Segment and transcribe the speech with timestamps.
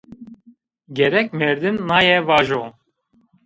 [0.93, 2.63] Gerek merdim naye vajo